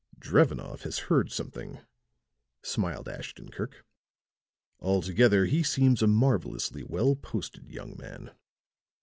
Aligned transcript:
"Drevenoff 0.19 0.81
has 0.81 0.97
heard 1.13 1.31
something," 1.31 1.79
smiled 2.63 3.07
Ashton 3.07 3.49
Kirk. 3.51 3.85
"Altogether 4.79 5.45
he 5.45 5.61
seems 5.61 6.01
a 6.01 6.07
marvelously 6.07 6.81
well 6.81 7.15
posted 7.15 7.69
young 7.71 7.95
man." 7.99 8.31